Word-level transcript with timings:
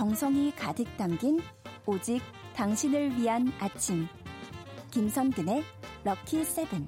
정성이 0.00 0.50
가득 0.56 0.86
담긴 0.96 1.40
오직 1.84 2.22
당신을 2.56 3.18
위한 3.18 3.52
아침. 3.60 4.06
김선근의 4.90 5.62
럭키 6.04 6.42
세븐. 6.42 6.86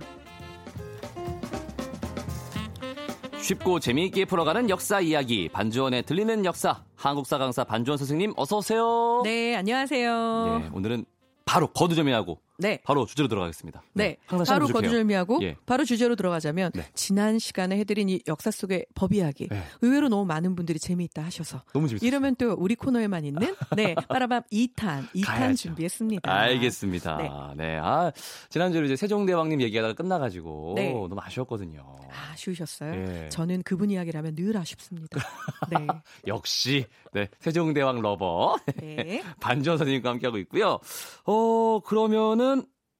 쉽고 3.38 3.80
재미있게 3.80 4.24
풀어가는 4.24 4.70
역사 4.70 5.00
이야기 5.00 5.50
반주원의 5.50 6.04
들리는 6.04 6.46
역사 6.46 6.84
한국사 6.96 7.36
강사 7.36 7.64
반주원 7.64 7.98
선생님 7.98 8.32
어서 8.38 8.56
오세요. 8.56 9.20
네, 9.24 9.56
안녕하세요. 9.56 10.60
네, 10.62 10.70
오늘은 10.72 11.04
바로 11.44 11.66
거두절미하고 11.66 12.40
네. 12.62 12.80
바로 12.84 13.04
주제로 13.06 13.28
들어가겠습니다. 13.28 13.82
네. 13.94 14.16
항상 14.26 14.58
바로. 14.58 14.66
거두절미하고 14.72 15.40
예. 15.42 15.56
바로 15.66 15.84
주제로 15.84 16.16
들어가자면 16.16 16.72
네. 16.74 16.86
지난 16.94 17.38
시간에 17.38 17.76
해드린 17.78 18.08
이 18.08 18.20
역사 18.28 18.50
속의 18.50 18.86
법 18.94 19.12
이야기 19.12 19.48
네. 19.48 19.62
의외로 19.82 20.08
너무 20.08 20.24
많은 20.24 20.54
분들이 20.54 20.78
재미있다 20.78 21.22
하셔서 21.22 21.62
너무 21.72 21.88
재밌었어요. 21.88 22.06
이러면 22.06 22.36
또 22.36 22.52
우리 22.52 22.74
코너에만 22.74 23.24
있는 23.24 23.54
네 23.76 23.94
빠라밤 24.08 24.42
2탄 24.52 25.08
2탄 25.14 25.24
가야죠. 25.26 25.56
준비했습니다. 25.56 26.32
알겠습니다. 26.32 27.16
네. 27.16 27.30
네. 27.56 27.78
아, 27.82 28.12
지난주에 28.48 28.84
이제 28.84 28.96
세종대왕님 28.96 29.60
얘기하다가 29.62 29.94
끝나가지고 29.94 30.74
네. 30.76 30.92
너무 30.92 31.18
아쉬웠거든요. 31.20 31.80
아쉬우셨어요? 32.10 32.92
예. 32.92 33.28
저는 33.30 33.62
그분 33.62 33.90
이야기를 33.90 34.18
하면 34.18 34.34
늘 34.34 34.56
아쉽습니다. 34.56 35.18
네. 35.70 35.86
역시 36.26 36.84
네 37.12 37.28
세종대왕 37.40 38.02
lover 38.02 38.56
네. 38.76 39.22
반주원 39.40 39.78
선생님과 39.78 40.10
함께하고 40.10 40.38
있고요. 40.38 40.78
어 41.24 41.80
그러면은 41.84 42.51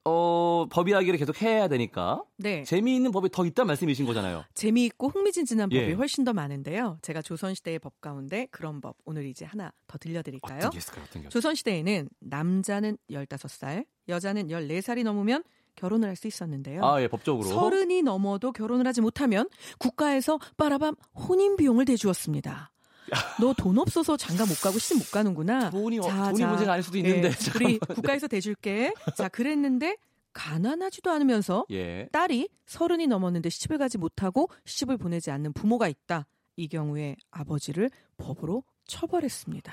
어 0.04 0.66
법 0.70 0.88
이야기를 0.88 1.18
계속 1.18 1.40
해야 1.42 1.68
되니까 1.68 2.22
네. 2.36 2.62
재미있는 2.64 3.10
법이 3.12 3.28
더 3.30 3.44
있단 3.46 3.66
말씀이신 3.66 4.06
거잖아요. 4.06 4.44
재미있고 4.54 5.08
흥미진진한 5.08 5.68
법이 5.68 5.80
예. 5.80 5.92
훨씬 5.92 6.24
더 6.24 6.32
많은데요. 6.32 6.98
제가 7.02 7.22
조선시대의 7.22 7.78
법 7.78 8.00
가운데 8.00 8.46
그런 8.50 8.80
법 8.80 8.96
오늘 9.04 9.26
이제 9.26 9.44
하나 9.44 9.72
더 9.86 9.98
들려드릴까요? 9.98 10.58
어떤 10.58 10.70
게 10.70 10.78
있을까요? 10.78 11.04
어떤 11.08 11.22
게? 11.22 11.28
조선시대에는 11.28 12.08
남자는 12.20 12.96
15살, 13.10 13.84
여자는 14.08 14.48
14살이 14.48 15.02
넘으면 15.04 15.42
결혼을 15.76 16.08
할 16.08 16.16
수 16.16 16.26
있었는데요. 16.26 16.84
아, 16.84 17.00
예, 17.00 17.08
법적으로. 17.08 17.48
서른이 17.48 18.02
넘어도 18.02 18.52
결혼을 18.52 18.86
하지 18.86 19.00
못하면 19.00 19.48
국가에서 19.78 20.38
빠라밤 20.56 20.94
혼인 21.14 21.56
비용을 21.56 21.84
대주었습니다. 21.86 22.71
너 23.40 23.52
돈 23.54 23.78
없어서 23.78 24.16
장가 24.16 24.46
못 24.46 24.60
가고 24.60 24.78
시집 24.78 24.98
못 24.98 25.10
가는구나. 25.10 25.70
돈이 25.70 25.98
어- 25.98 26.02
돈이 26.02 26.44
문제가 26.44 26.72
아닐 26.72 26.82
수도 26.82 26.96
있는데, 26.98 27.28
예, 27.28 27.32
우리 27.64 27.78
국가에서 27.78 28.26
대줄게. 28.28 28.92
자, 29.16 29.28
그랬는데 29.28 29.96
가난하지도 30.32 31.10
않으면서 31.10 31.66
예. 31.70 32.08
딸이 32.12 32.48
서른이 32.66 33.06
넘었는데 33.06 33.50
시집을 33.50 33.76
가지 33.78 33.98
못하고 33.98 34.48
시집을 34.64 34.96
보내지 34.96 35.30
않는 35.30 35.52
부모가 35.52 35.88
있다. 35.88 36.26
이 36.56 36.68
경우에 36.68 37.16
아버지를 37.30 37.90
법으로 38.16 38.62
처벌했습니다. 38.86 39.72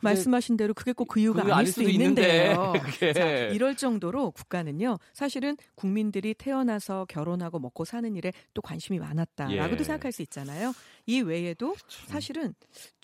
말씀하신 0.00 0.56
대로 0.56 0.74
그게 0.74 0.92
꼭 0.92 1.08
그 1.08 1.20
이유가 1.20 1.42
그게 1.42 1.52
아닐 1.52 1.68
있는데, 1.68 1.92
있는데요. 1.92 2.72
그게. 2.84 3.12
자, 3.12 3.28
이럴 3.48 3.76
정도로 3.76 4.30
국가는요, 4.32 4.98
사실은 5.12 5.56
국민들이 5.74 6.34
태어나서 6.34 7.06
결혼하고 7.08 7.58
먹고 7.58 7.84
사는 7.84 8.14
일에 8.16 8.32
또 8.54 8.62
관심이 8.62 8.98
많았다라고도 8.98 9.80
예. 9.80 9.84
생각할 9.84 10.12
수 10.12 10.22
있잖아요. 10.22 10.72
이 11.06 11.20
외에도 11.20 11.74
사실은 12.06 12.54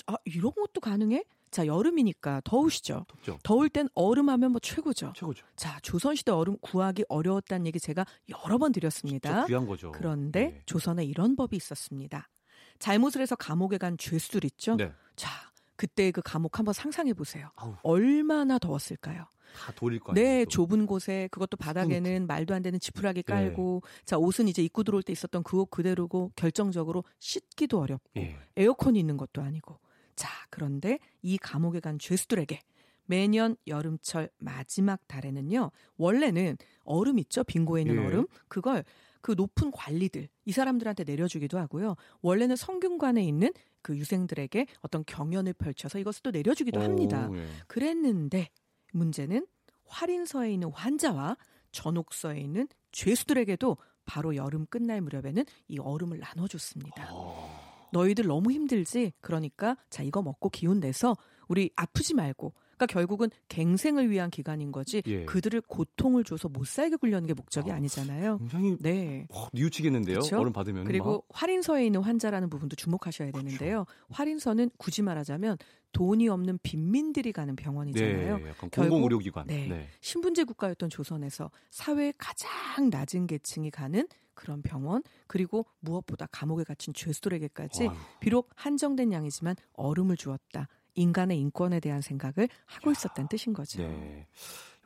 아, 0.06 0.16
이런 0.24 0.52
것도 0.52 0.80
가능해? 0.80 1.24
자, 1.50 1.66
여름이니까 1.66 2.42
더우시죠. 2.44 3.06
덥죠. 3.08 3.38
더울 3.42 3.68
땐 3.70 3.88
얼음하면 3.94 4.50
뭐 4.52 4.60
최고죠. 4.60 5.12
최고죠. 5.16 5.46
자, 5.56 5.78
조선시대 5.82 6.30
얼음 6.32 6.58
구하기 6.60 7.04
어려웠다는 7.08 7.66
얘기 7.66 7.80
제가 7.80 8.04
여러 8.44 8.58
번 8.58 8.72
드렸습니다. 8.72 9.46
귀한 9.46 9.66
거죠. 9.66 9.90
그런데 9.92 10.40
예. 10.58 10.62
조선에 10.66 11.04
이런 11.04 11.34
법이 11.34 11.56
있었습니다. 11.56 12.28
잘못을 12.78 13.20
해서 13.20 13.36
감옥에 13.36 13.78
간 13.78 13.96
죄술 13.98 14.44
있죠? 14.44 14.76
네. 14.76 14.92
자, 15.16 15.30
그때 15.76 16.10
그 16.10 16.20
감옥 16.24 16.58
한번 16.58 16.72
상상해 16.74 17.12
보세요. 17.14 17.50
얼마나 17.82 18.58
더웠을까요? 18.58 19.26
다 19.56 19.72
돌릴 19.74 20.00
거 20.00 20.12
아니에요. 20.12 20.26
네, 20.28 20.44
또. 20.44 20.50
좁은 20.50 20.86
곳에 20.86 21.28
그것도 21.30 21.56
바닥에는 21.56 22.26
말도 22.26 22.54
안 22.54 22.62
되는 22.62 22.78
지푸라기 22.78 23.22
깔고 23.22 23.82
자, 24.04 24.18
옷은 24.18 24.48
이제 24.48 24.62
입고 24.62 24.82
들어올 24.82 25.02
때 25.02 25.12
있었던 25.12 25.42
그 25.42 25.58
옷 25.58 25.70
그대로고 25.70 26.32
결정적으로 26.36 27.04
씻기도 27.18 27.80
어렵고 27.80 28.10
예. 28.18 28.36
에어컨이 28.56 28.98
있는 28.98 29.16
것도 29.16 29.40
아니고. 29.42 29.78
자, 30.14 30.28
그런데 30.50 30.98
이 31.22 31.38
감옥에 31.38 31.80
간 31.80 31.98
죄수들에게 31.98 32.60
매년 33.06 33.56
여름철 33.66 34.30
마지막 34.38 35.06
달에는요, 35.06 35.70
원래는 35.96 36.56
얼음 36.84 37.18
있죠? 37.20 37.44
빙고에 37.44 37.82
있는 37.82 38.02
예. 38.02 38.06
얼음. 38.06 38.26
그걸 38.48 38.84
그 39.26 39.32
높은 39.32 39.72
관리들, 39.72 40.28
이 40.44 40.52
사람들한테 40.52 41.02
내려주기도 41.02 41.58
하고요. 41.58 41.96
원래는 42.22 42.54
성균관에 42.54 43.24
있는 43.24 43.52
그 43.82 43.98
유생들에게 43.98 44.68
어떤 44.82 45.04
경연을 45.04 45.52
펼쳐서 45.54 45.98
이것을 45.98 46.22
또 46.22 46.30
내려주기도 46.30 46.80
합니다. 46.80 47.28
오, 47.28 47.36
예. 47.36 47.44
그랬는데 47.66 48.50
문제는 48.92 49.44
활인서에 49.86 50.52
있는 50.52 50.70
환자와 50.70 51.36
전옥서에 51.72 52.38
있는 52.38 52.68
죄수들에게도 52.92 53.76
바로 54.04 54.36
여름 54.36 54.64
끝날 54.66 55.00
무렵에는 55.00 55.44
이 55.66 55.80
얼음을 55.80 56.20
나눠줬습니다. 56.20 57.08
어, 57.10 57.88
너희들 57.92 58.26
너무 58.28 58.52
힘들지? 58.52 59.12
그러니까 59.20 59.76
자 59.90 60.04
이거 60.04 60.22
먹고 60.22 60.50
기운 60.50 60.78
내서 60.78 61.16
우리 61.48 61.72
아프지 61.74 62.14
말고. 62.14 62.54
그러니까 62.76 62.86
결국은 62.86 63.30
갱생을 63.48 64.10
위한 64.10 64.30
기간인 64.30 64.70
거지. 64.70 65.02
예. 65.06 65.24
그들을 65.24 65.62
고통을 65.62 66.24
줘서 66.24 66.48
못 66.48 66.66
살게 66.66 66.96
굴려는 66.96 67.26
게 67.26 67.34
목적이 67.34 67.72
아, 67.72 67.76
아니잖아요. 67.76 68.38
굉장히 68.38 68.76
네. 68.80 69.26
어, 69.30 69.48
뉘우치겠는데요. 69.52 70.20
그쵸? 70.20 70.38
얼음 70.38 70.52
받으면 70.52 70.84
그리고 70.84 71.24
활인서에 71.30 71.86
있는 71.86 72.02
환자라는 72.02 72.50
부분도 72.50 72.76
주목하셔야 72.76 73.30
되는데요. 73.32 73.86
활인서는 74.10 74.70
굳이 74.76 75.02
말하자면 75.02 75.56
돈이 75.92 76.28
없는 76.28 76.58
빈민들이 76.62 77.32
가는 77.32 77.56
병원이잖아요. 77.56 78.38
네, 78.38 78.48
약간 78.48 78.68
공공의료기관. 78.68 79.46
네. 79.46 79.66
네. 79.66 79.88
신분제 80.02 80.44
국가였던 80.44 80.90
조선에서 80.90 81.50
사회의 81.70 82.12
가장 82.18 82.90
낮은 82.90 83.26
계층이 83.26 83.70
가는 83.70 84.06
그런 84.34 84.60
병원 84.60 85.02
그리고 85.26 85.64
무엇보다 85.80 86.26
감옥에 86.30 86.62
갇힌 86.64 86.92
죄수들에게까지. 86.92 87.88
비록 88.20 88.50
한정된 88.54 89.10
양이지만 89.10 89.56
얼음을 89.72 90.18
주었다. 90.18 90.68
인간의 90.96 91.38
인권에 91.38 91.78
대한 91.80 92.00
생각을 92.00 92.48
하고 92.66 92.90
있었다는 92.90 93.28
뜻인 93.28 93.52
거죠. 93.52 93.78
네. 93.82 94.26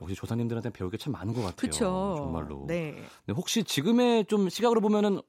역시 0.02 0.14
조상님들한테 0.14 0.70
배울 0.70 0.90
게 0.90 0.96
참 0.98 1.12
많은 1.12 1.32
것 1.32 1.40
같아요. 1.40 1.56
그렇죠. 1.56 2.14
정말로. 2.18 2.64
네. 2.66 2.94
네, 3.26 3.32
혹시 3.34 3.64
지금의 3.64 4.26
좀 4.26 4.48
시각으로 4.48 4.80
보면은 4.80 5.20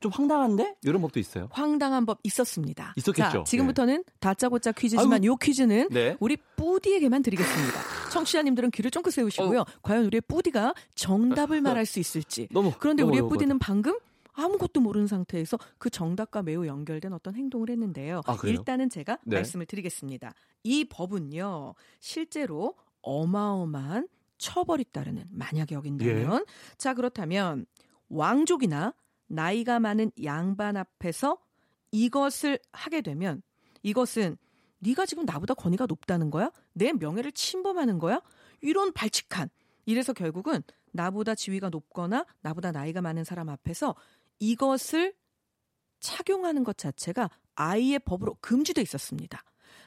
좀 0.00 0.10
황당한데 0.12 0.76
이런 0.82 1.02
법도 1.02 1.18
있어요. 1.20 1.48
황당한 1.50 2.06
법 2.06 2.18
있었습니다. 2.22 2.94
있었겠죠. 2.96 3.30
자, 3.30 3.44
지금부터는 3.44 4.04
다짜고짜 4.20 4.72
퀴즈지만 4.72 5.12
아이고. 5.14 5.26
요 5.26 5.36
퀴즈는 5.36 5.88
네. 5.90 6.16
우리 6.20 6.36
뿌디에게만 6.56 7.22
드리겠습니다. 7.22 7.80
청취자님들은 8.12 8.70
귀를 8.70 8.90
쫑긋 8.90 9.12
세우시고요. 9.12 9.60
어. 9.60 9.64
과연 9.82 10.04
우리의 10.06 10.22
뿌디가 10.28 10.74
정답을 10.94 11.60
말할 11.60 11.84
수 11.86 11.98
있을지. 11.98 12.48
너무 12.52 12.72
그런데 12.78 13.02
너무 13.02 13.12
우리의 13.14 13.28
뿌디는 13.28 13.58
방금 13.58 13.98
아무것도 14.34 14.80
모르는 14.80 15.06
상태에서 15.06 15.58
그 15.78 15.90
정답과 15.90 16.42
매우 16.42 16.66
연결된 16.66 17.12
어떤 17.12 17.34
행동을 17.34 17.70
했는데요. 17.70 18.22
아? 18.26 18.36
일단은 18.44 18.90
제가 18.90 19.18
네. 19.24 19.36
말씀을 19.36 19.66
드리겠습니다. 19.66 20.34
이 20.64 20.84
법은요, 20.84 21.74
실제로 22.00 22.74
어마어마한 23.02 24.08
처벌이 24.38 24.84
따르는 24.84 25.24
만약에 25.30 25.76
어긴다면 25.76 26.40
예. 26.40 26.76
자 26.76 26.94
그렇다면 26.94 27.66
왕족이나 28.08 28.94
나이가 29.26 29.80
많은 29.80 30.10
양반 30.22 30.76
앞에서 30.76 31.38
이것을 31.92 32.58
하게 32.72 33.00
되면 33.00 33.42
이것은 33.82 34.36
네가 34.80 35.06
지금 35.06 35.24
나보다 35.24 35.54
권위가 35.54 35.86
높다는 35.86 36.30
거야? 36.30 36.50
내 36.72 36.92
명예를 36.92 37.32
침범하는 37.32 37.98
거야? 37.98 38.20
이런 38.60 38.92
발칙한 38.92 39.48
이래서 39.86 40.12
결국은 40.12 40.62
나보다 40.92 41.34
지위가 41.34 41.70
높거나 41.70 42.26
나보다 42.40 42.72
나이가 42.72 43.00
많은 43.00 43.24
사람 43.24 43.48
앞에서 43.48 43.94
이것을 44.44 45.14
착용하는 46.00 46.64
것 46.64 46.76
자체가 46.76 47.30
아이의 47.54 48.00
법으로 48.00 48.36
금지돼 48.40 48.82
있었습니다. 48.82 49.42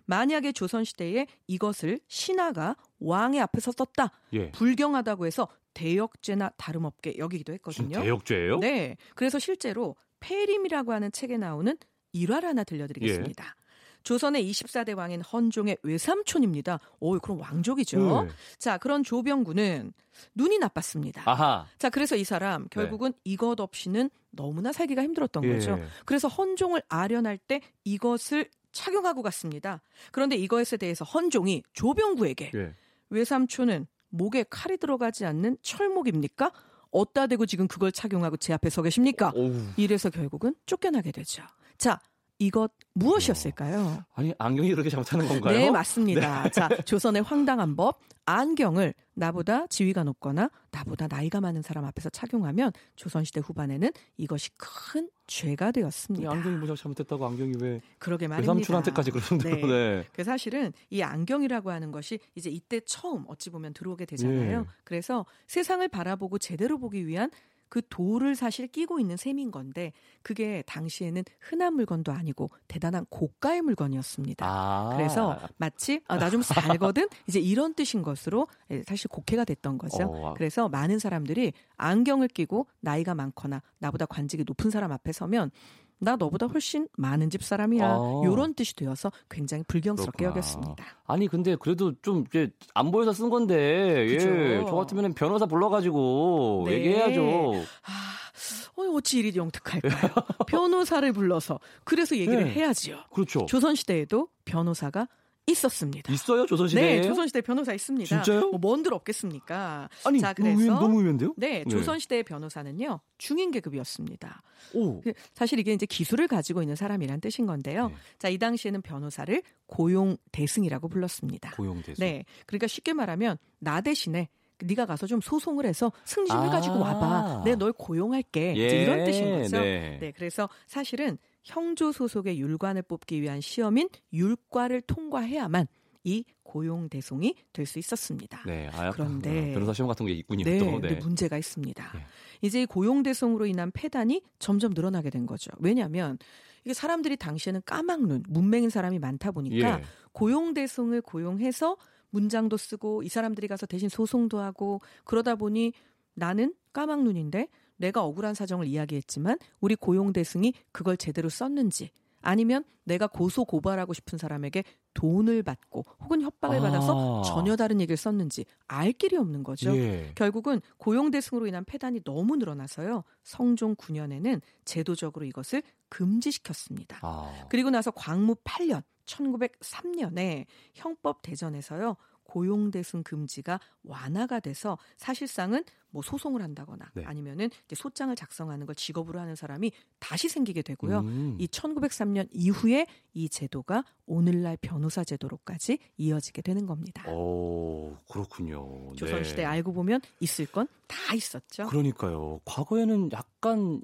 만약에 0.05 0.51
조선시대에 0.51 1.27
이것을 1.47 1.99
신하가 2.07 2.75
왕의 2.99 3.41
앞에서 3.41 3.71
썼다. 3.71 4.11
예. 4.33 4.51
불경하다고 4.51 5.27
해서 5.27 5.47
대역죄나 5.73 6.49
다름없게 6.57 7.17
여기기도 7.17 7.53
했거든요. 7.53 8.01
대역죄예요? 8.01 8.59
네. 8.59 8.97
그래서 9.15 9.37
실제로 9.37 9.95
폐림이라고 10.21 10.91
하는 10.93 11.11
책에 11.11 11.37
나오는 11.37 11.77
일화를 12.13 12.49
하나 12.49 12.63
들려드리겠습니다. 12.63 13.43
예. 13.43 13.66
조선의 14.03 14.49
24대 14.49 14.95
왕인 14.95 15.21
헌종의 15.21 15.77
외삼촌입니다. 15.83 16.79
오, 16.99 17.19
그럼 17.19 17.41
왕족이죠. 17.41 18.23
네. 18.23 18.29
자, 18.57 18.77
그런 18.77 19.03
조병구는 19.03 19.93
눈이 20.35 20.59
나빴습니다. 20.59 21.23
아하. 21.25 21.65
자, 21.77 21.89
그래서 21.89 22.15
이 22.15 22.23
사람 22.23 22.67
결국은 22.69 23.13
이것 23.23 23.59
없이는 23.59 24.09
너무나 24.31 24.71
살기가 24.71 25.03
힘들었던 25.03 25.43
예. 25.43 25.53
거죠. 25.53 25.79
그래서 26.05 26.27
헌종을 26.27 26.81
아련할 26.87 27.37
때 27.37 27.61
이것을 27.83 28.49
착용하고 28.71 29.23
갔습니다. 29.23 29.81
그런데 30.11 30.35
이것에 30.35 30.77
대해서 30.77 31.03
헌종이 31.03 31.63
조병구에게 31.73 32.51
예. 32.55 32.73
외삼촌은 33.09 33.87
목에 34.09 34.45
칼이 34.49 34.77
들어가지 34.77 35.25
않는 35.25 35.57
철목입니까? 35.61 36.51
어따 36.91 37.27
대고 37.27 37.45
지금 37.45 37.67
그걸 37.67 37.91
착용하고 37.91 38.37
제 38.37 38.53
앞에 38.53 38.69
서 38.69 38.81
계십니까? 38.81 39.31
오우. 39.35 39.53
이래서 39.75 40.09
결국은 40.09 40.55
쫓겨나게 40.65 41.11
되죠. 41.11 41.43
자, 41.77 41.99
이것 42.39 42.71
무엇이었을까요? 42.93 44.03
아니 44.13 44.33
안경이 44.37 44.71
그렇게 44.71 44.89
잘못하는 44.89 45.27
건가요? 45.27 45.57
네, 45.57 45.71
맞습니다. 45.71 46.49
자, 46.49 46.67
조선의 46.85 47.23
황당한 47.23 47.75
법 47.75 47.99
안경을 48.25 48.93
나보다 49.13 49.65
지위가 49.67 50.03
높거나 50.03 50.51
나보다 50.71 51.07
나이가 51.07 51.41
많은 51.41 51.61
사람 51.61 51.85
앞에서 51.85 52.09
착용하면 52.09 52.71
조선시대 52.95 53.39
후반에는 53.39 53.89
이것이 54.17 54.51
큰 54.57 55.09
죄가 55.25 55.69
이 55.69 55.71
되었습니다. 55.71 56.29
안경이 56.29 56.57
뭐 56.57 56.75
잘못했다고 56.75 57.25
안경이 57.25 57.53
왜 57.59 57.81
그러게 57.97 58.27
말입니다. 58.27 58.53
외삼촌한테까지 58.53 59.11
그러는데요? 59.11 59.55
네. 59.55 59.67
네. 59.67 60.03
그 60.13 60.23
사실은 60.23 60.73
이 60.89 61.01
안경이라고 61.01 61.71
하는 61.71 61.91
것이 61.91 62.19
이제 62.35 62.49
이때 62.49 62.79
처음 62.81 63.25
어찌 63.27 63.49
보면 63.49 63.73
들어오게 63.73 64.05
되잖아요. 64.05 64.59
예. 64.59 64.71
그래서 64.83 65.25
세상을 65.47 65.87
바라보고 65.87 66.37
제대로 66.37 66.77
보기 66.77 67.07
위한 67.07 67.31
그 67.69 67.81
돌을 67.89 68.35
사실 68.35 68.67
끼고 68.67 68.99
있는 68.99 69.17
셈인 69.17 69.51
건데 69.51 69.91
그게 70.21 70.63
당시에는 70.67 71.23
흔한 71.39 71.73
물건도 71.73 72.11
아니고 72.11 72.51
대단한 72.67 73.05
고가의 73.09 73.61
물건이었습니다. 73.63 74.45
아. 74.45 74.95
그래서 74.95 75.39
마치 75.57 76.01
아, 76.07 76.17
나 76.17 76.29
좀 76.29 76.41
살거든 76.41 77.07
이제 77.27 77.39
이런 77.39 77.73
뜻인 77.73 78.01
것으로 78.01 78.47
예, 78.71 78.83
사실 78.83 79.07
곡해가 79.09 79.45
됐던 79.45 79.77
거죠. 79.77 80.03
어, 80.03 80.29
아. 80.29 80.33
그래서 80.33 80.67
많은 80.69 80.99
사람들이 80.99 81.53
안경을 81.77 82.27
끼고 82.27 82.67
나이가 82.81 83.15
많거나 83.15 83.61
나보다 83.79 84.05
관직이 84.05 84.43
높은 84.45 84.69
사람 84.69 84.91
앞에 84.91 85.11
서면 85.11 85.51
나 85.99 86.15
너보다 86.15 86.45
훨씬 86.45 86.87
많은 86.97 87.29
집 87.29 87.43
사람이야. 87.43 87.85
아. 87.85 88.21
이런 88.23 88.53
뜻이 88.53 88.75
되어서 88.75 89.11
굉장히 89.29 89.63
불경스럽게 89.67 90.17
그렇구나. 90.25 90.29
여겼습니다. 90.29 90.85
아니 91.05 91.27
근데 91.27 91.55
그래도 91.55 91.93
좀 92.01 92.23
이제 92.27 92.49
안 92.73 92.91
보여서 92.91 93.13
쓴 93.13 93.29
건데 93.29 94.05
그죠. 94.07 94.29
예, 94.29 94.63
저 94.67 94.75
같으면 94.75 95.13
변호사 95.13 95.45
불러가지고 95.45 96.63
네. 96.67 96.73
얘기해야죠. 96.73 97.53
아, 97.83 98.81
어, 98.81 98.83
어찌 98.95 99.19
이리 99.19 99.35
영특할까요? 99.37 100.11
변호사를 100.47 101.11
불러서 101.13 101.59
그래서 101.83 102.15
얘기를 102.15 102.43
네. 102.43 102.51
해야지요. 102.53 102.99
그렇죠. 103.13 103.45
조선 103.47 103.73
시대에도 103.75 104.27
변호사가 104.45 105.07
있었습니다. 105.47 106.11
있어요 106.11 106.45
조선시대에? 106.45 106.95
네, 106.97 107.01
조선시대 107.01 107.41
변호사 107.41 107.73
있습니다. 107.73 108.23
진짜요? 108.23 108.49
뭐 108.51 108.59
뭔들 108.59 108.93
없겠습니까? 108.93 109.89
아니 110.05 110.19
자, 110.19 110.33
너무, 110.33 110.55
그래서 110.55 110.79
너무 110.79 110.99
의외인데요? 110.99 111.33
네, 111.37 111.63
조선시대 111.65 112.17
의 112.17 112.23
변호사는요 112.23 112.99
중인 113.17 113.51
계급이었습니다. 113.51 114.41
오. 114.73 115.01
그 115.01 115.13
사실 115.33 115.59
이게 115.59 115.73
이제 115.73 115.85
기술을 115.85 116.27
가지고 116.27 116.61
있는 116.61 116.75
사람이란 116.75 117.21
뜻인 117.21 117.45
건데요. 117.45 117.87
네. 117.87 117.95
자, 118.19 118.29
이 118.29 118.37
당시에는 118.37 118.81
변호사를 118.81 119.41
고용 119.67 120.17
대승이라고 120.31 120.89
불렀습니다. 120.89 121.51
고용대수. 121.51 122.01
네, 122.01 122.25
그러니까 122.45 122.67
쉽게 122.67 122.93
말하면 122.93 123.37
나 123.59 123.81
대신에 123.81 124.27
네가 124.63 124.85
가서 124.85 125.05
좀 125.07 125.21
소송을 125.21 125.65
해서 125.65 125.91
승진을 126.05 126.41
아. 126.41 126.49
가지고 126.49 126.79
와봐. 126.79 127.43
내널 127.45 127.71
고용할게. 127.73 128.53
이제 128.53 128.83
이런 128.83 129.05
뜻인 129.05 129.29
거죠. 129.29 129.59
네. 129.59 129.97
네, 130.01 130.11
그래서 130.11 130.49
사실은 130.65 131.17
형조 131.51 131.91
소속의 131.93 132.39
율관을 132.39 132.81
뽑기 132.83 133.21
위한 133.21 133.39
시험인 133.41 133.87
율과를 134.11 134.81
통과해야만 134.81 135.67
이 136.03 136.23
고용 136.43 136.87
대송이 136.89 137.35
될 137.53 137.65
수 137.65 137.79
있었습니다. 137.79 138.43
네. 138.45 138.69
아, 138.73 138.91
그런데- 138.91 139.53
변호사 139.53 139.73
시험 139.73 139.87
같은 139.87 140.05
게 140.05 140.13
있군요. 140.13 140.43
네, 140.43 140.59
또. 140.59 140.71
근데 140.71 140.95
문제가 140.95 141.37
있습니다. 141.37 141.91
네. 141.93 141.99
이제 142.41 142.61
이 142.61 142.65
고용 142.65 143.01
대송으로 143.03 143.45
인한 143.45 143.71
폐단이 143.71 144.21
점점 144.39 144.73
늘어나게 144.73 145.09
된 145.09 145.25
거죠. 145.25 145.51
왜냐하면 145.59 146.17
이게 146.63 146.73
사람들이 146.73 147.15
당시에는 147.17 147.61
까막눈, 147.65 148.23
문맹인 148.29 148.69
사람이 148.69 148.99
많다 148.99 149.31
보니까 149.31 149.79
예. 149.79 149.83
고용 150.11 150.53
대송을 150.53 151.01
고용해서 151.01 151.77
문장도 152.09 152.55
쓰고 152.57 153.03
이 153.03 153.09
사람들이 153.09 153.47
가서 153.47 153.65
대신 153.65 153.89
소송도 153.89 154.39
하고 154.39 154.81
그러다 155.05 155.35
보니 155.35 155.73
나는 156.13 156.53
까막눈인데 156.73 157.47
내가 157.77 158.03
억울한 158.03 158.33
사정을 158.33 158.67
이야기했지만 158.67 159.37
우리 159.59 159.75
고용대승이 159.75 160.53
그걸 160.71 160.97
제대로 160.97 161.29
썼는지 161.29 161.91
아니면 162.21 162.63
내가 162.83 163.07
고소 163.07 163.45
고발하고 163.45 163.93
싶은 163.93 164.17
사람에게 164.17 164.63
돈을 164.93 165.43
받고 165.43 165.85
혹은 166.01 166.21
협박을 166.21 166.57
아. 166.57 166.61
받아서 166.61 167.21
전혀 167.23 167.55
다른 167.55 167.79
얘기를 167.79 167.95
썼는지 167.95 168.45
알 168.67 168.91
길이 168.91 169.15
없는 169.15 169.43
거죠. 169.43 169.75
예. 169.77 170.11
결국은 170.15 170.61
고용대승으로 170.77 171.47
인한 171.47 171.63
폐단이 171.63 172.03
너무 172.03 172.35
늘어나서요. 172.37 173.03
성종 173.23 173.75
9년에는 173.75 174.41
제도적으로 174.65 175.25
이것을 175.25 175.61
금지시켰습니다. 175.89 176.99
아. 177.01 177.45
그리고 177.49 177.69
나서 177.69 177.91
광무 177.91 178.35
8년 178.43 178.83
1903년에 179.05 180.45
형법 180.73 181.21
대전에서요. 181.21 181.95
고용대승 182.27 183.03
금지가 183.03 183.59
완화가 183.83 184.39
돼서 184.39 184.77
사실상은 184.97 185.63
뭐 185.89 186.01
소송을 186.01 186.41
한다거나 186.41 186.91
네. 186.93 187.03
아니면은 187.05 187.49
이제 187.65 187.75
소장을 187.75 188.13
작성하는 188.15 188.65
걸 188.65 188.75
직업으로 188.75 189.19
하는 189.19 189.35
사람이 189.35 189.71
다시 189.99 190.27
생기게 190.27 190.61
되고요. 190.61 190.99
음. 190.99 191.37
이 191.39 191.47
1903년 191.47 192.27
이후에 192.31 192.85
이 193.13 193.29
제도가 193.29 193.83
오늘날 194.05 194.57
변호사 194.61 195.03
제도로까지 195.03 195.79
이어지게 195.97 196.41
되는 196.41 196.65
겁니다. 196.65 197.09
오, 197.09 197.95
그렇군요. 198.11 198.93
조선시대 198.95 199.37
네. 199.37 199.45
알고 199.45 199.73
보면 199.73 200.01
있을 200.19 200.45
건 200.45 200.67
다 200.87 201.13
있었죠. 201.13 201.67
그러니까요. 201.67 202.39
과거에는 202.45 203.11
약간 203.11 203.81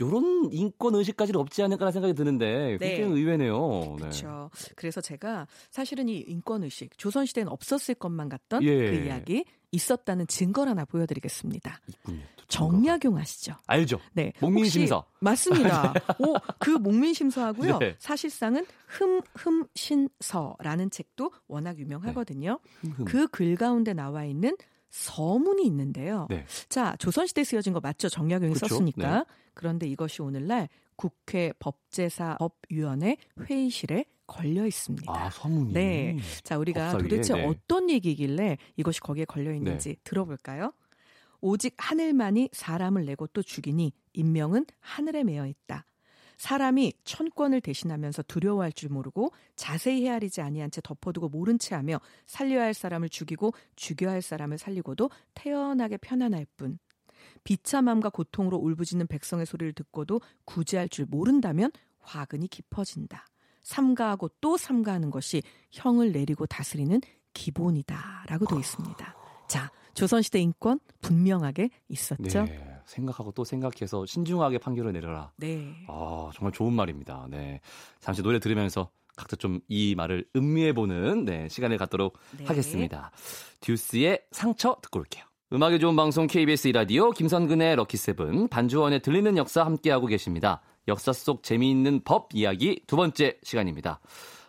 요런 0.00 0.50
인권 0.52 0.94
의식까지는 0.94 1.40
없지 1.40 1.62
않을까라는 1.62 1.92
생각이 1.92 2.14
드는데 2.14 2.76
네. 2.78 2.96
굉장히 2.96 3.18
의외네요. 3.20 3.58
네. 3.92 3.96
그렇죠. 3.98 4.50
그래서 4.76 5.00
제가 5.00 5.46
사실은 5.70 6.08
이 6.08 6.18
인권 6.18 6.62
의식 6.64 6.96
조선 6.98 7.26
시대는 7.26 7.50
없었을 7.50 7.94
것만 7.94 8.28
같던 8.28 8.62
예. 8.62 8.90
그 8.90 9.06
이야기 9.06 9.44
있었다는 9.72 10.26
증거를 10.26 10.70
하나 10.70 10.84
보여드리겠습니다. 10.84 11.80
있군요. 11.88 12.20
정약용 12.48 13.16
아시죠? 13.16 13.54
알죠. 13.68 14.00
네. 14.12 14.32
목민심서. 14.40 14.96
혹시- 14.96 15.10
맞습니다. 15.20 15.92
오, 16.18 16.34
그 16.58 16.70
목민심서하고요. 16.70 17.78
네. 17.78 17.94
사실상은 18.00 18.66
흠 18.86 19.20
흠신서라는 19.34 20.90
책도 20.90 21.30
워낙 21.46 21.78
유명하거든요. 21.78 22.58
흠흠. 22.80 23.04
그글 23.04 23.56
가운데 23.56 23.92
나와 23.92 24.24
있는 24.24 24.56
서문이 24.90 25.64
있는데요. 25.66 26.26
네. 26.28 26.44
자, 26.68 26.96
조선시대에 26.98 27.44
쓰여진 27.44 27.72
거 27.72 27.80
맞죠? 27.80 28.08
정약용이 28.08 28.54
그쵸? 28.54 28.66
썼으니까. 28.68 29.18
네. 29.18 29.24
그런데 29.54 29.86
이것이 29.86 30.22
오늘날 30.22 30.68
국회 30.96 31.52
법제사 31.58 32.36
법위원회 32.38 33.16
회의실에 33.48 34.04
걸려 34.26 34.66
있습니다. 34.66 35.12
아, 35.12 35.30
서문이. 35.30 35.72
네. 35.72 36.18
자, 36.42 36.58
우리가 36.58 36.92
법사위에, 36.92 37.08
도대체 37.08 37.34
네. 37.34 37.46
어떤 37.46 37.90
얘기길래 37.90 38.58
이것이 38.76 39.00
거기에 39.00 39.24
걸려 39.24 39.52
있는지 39.52 39.96
들어볼까요? 40.04 40.72
오직 41.40 41.74
하늘만이 41.78 42.50
사람을 42.52 43.06
내고 43.06 43.26
또 43.28 43.42
죽이니 43.42 43.92
인명은 44.12 44.66
하늘에 44.78 45.24
매여 45.24 45.46
있다. 45.46 45.86
사람이 46.40 46.94
천권을 47.04 47.60
대신하면서 47.60 48.22
두려워할 48.22 48.72
줄 48.72 48.88
모르고 48.88 49.30
자세히 49.56 50.06
헤아리지 50.06 50.40
아니한 50.40 50.70
채 50.70 50.80
덮어두고 50.82 51.28
모른 51.28 51.58
채 51.58 51.74
하며 51.74 52.00
살려야 52.24 52.62
할 52.64 52.72
사람을 52.72 53.10
죽이고 53.10 53.52
죽여야 53.76 54.12
할 54.12 54.22
사람을 54.22 54.56
살리고도 54.56 55.10
태연하게 55.34 55.98
편안할 55.98 56.46
뿐. 56.56 56.78
비참함과 57.44 58.08
고통으로 58.08 58.56
울부짖는 58.56 59.08
백성의 59.08 59.44
소리를 59.44 59.74
듣고도 59.74 60.22
구제할 60.46 60.88
줄 60.88 61.04
모른다면 61.04 61.72
화근이 61.98 62.48
깊어진다. 62.48 63.26
삼가하고 63.60 64.30
또 64.40 64.56
삼가하는 64.56 65.10
것이 65.10 65.42
형을 65.72 66.12
내리고 66.12 66.46
다스리는 66.46 67.02
기본이다라고 67.34 68.46
되어 68.46 68.58
있습니다. 68.58 69.14
자, 69.46 69.70
조선시대 69.92 70.40
인권 70.40 70.80
분명하게 71.02 71.68
있었죠. 71.90 72.44
네. 72.44 72.69
생각하고 72.90 73.32
또 73.32 73.44
생각해서 73.44 74.04
신중하게 74.06 74.58
판결을 74.58 74.92
내려라. 74.92 75.32
네. 75.36 75.72
아, 75.88 76.30
정말 76.34 76.52
좋은 76.52 76.72
말입니다. 76.72 77.26
네. 77.30 77.60
잠시 78.00 78.22
노래 78.22 78.38
들으면서 78.38 78.90
각자 79.16 79.36
좀 79.36 79.60
이 79.68 79.94
말을 79.94 80.24
음미해보는 80.34 81.24
네, 81.24 81.48
시간을 81.48 81.78
갖도록 81.78 82.18
네. 82.38 82.44
하겠습니다. 82.44 83.10
듀스의 83.60 84.22
상처 84.32 84.76
듣고 84.82 85.00
올게요. 85.00 85.24
음악이 85.52 85.80
좋은 85.80 85.96
방송 85.96 86.26
KBS 86.26 86.68
2라디오 86.68 87.10
김선근의 87.10 87.76
럭키세븐 87.76 88.48
반주원의 88.48 89.00
들리는 89.00 89.36
역사 89.36 89.64
함께하고 89.64 90.06
계십니다. 90.06 90.60
역사 90.88 91.12
속 91.12 91.42
재미있는 91.42 92.02
법 92.04 92.28
이야기 92.32 92.82
두 92.86 92.96
번째 92.96 93.36
시간입니다. 93.42 94.00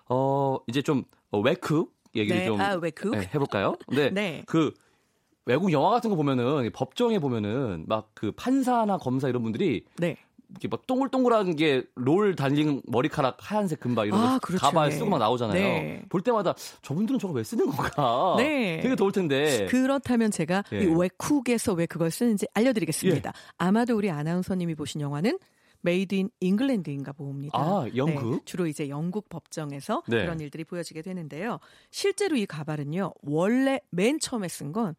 어, 0.09 0.57
이제 0.67 0.81
좀 0.81 1.03
어, 1.31 1.39
외국 1.39 1.85
얘기를 2.15 2.41
네. 2.41 2.45
좀 2.45 2.61
아? 2.61 2.79
네, 3.11 3.29
해볼까요? 3.33 3.75
네. 3.89 4.09
네. 4.11 4.43
그 4.47 4.73
외국 5.45 5.71
영화 5.71 5.89
같은 5.89 6.09
거 6.09 6.15
보면은 6.15 6.69
법정에 6.73 7.19
보면은 7.19 7.85
막 7.87 8.09
그 8.13 8.31
판사나 8.31 8.97
검사 8.97 9.27
이런 9.29 9.41
분들이 9.43 9.85
네. 9.97 10.15
이렇게 10.49 10.67
막 10.67 10.85
동글동글한 10.85 11.55
게 11.55 11.83
롤 11.95 12.35
달린 12.35 12.81
머리카락 12.85 13.37
하얀색 13.39 13.79
금박 13.79 14.07
이런 14.07 14.19
아, 14.19 14.33
거 14.33 14.39
그렇죠. 14.39 14.65
가발 14.65 14.89
네. 14.89 14.95
쓰고 14.97 15.09
막 15.09 15.17
나오잖아요. 15.17 15.53
네. 15.55 16.03
볼 16.09 16.21
때마다 16.21 16.53
저분들은 16.81 17.19
저거 17.19 17.33
왜 17.33 17.43
쓰는 17.43 17.67
건가? 17.67 18.35
네. 18.37 18.79
되게 18.81 18.95
더울 18.95 19.11
텐데. 19.13 19.65
그렇다면 19.67 20.29
제가 20.29 20.63
예. 20.73 20.83
이 20.83 20.85
외국에서 20.87 21.73
왜 21.73 21.85
그걸 21.85 22.11
쓰는지 22.11 22.47
알려드리겠습니다. 22.53 23.31
아마도 23.57 23.95
우리 23.95 24.11
아나운서님이 24.11 24.75
보신 24.75 24.99
영화는 25.01 25.39
Made 25.83 26.13
in 26.15 26.29
England인가 26.41 27.13
봅니다. 27.13 27.57
아, 27.57 27.87
영국? 27.95 28.31
네, 28.31 28.39
주로 28.45 28.67
이제 28.67 28.87
영국 28.89 29.29
법정에서 29.29 30.03
네. 30.07 30.21
그런 30.21 30.39
일들이 30.41 30.63
보여지게 30.65 31.01
되는데요. 31.01 31.59
실제로 31.89 32.35
이 32.35 32.45
가발은요. 32.45 33.13
원래 33.23 33.79
맨 33.89 34.19
처음에 34.19 34.47
쓴 34.47 34.73
건 34.73 34.95